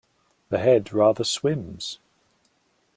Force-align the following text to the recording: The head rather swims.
The 0.49 0.57
head 0.57 0.91
rather 0.93 1.23
swims. 1.23 1.99